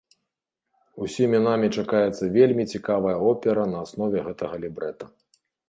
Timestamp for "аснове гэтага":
3.85-4.55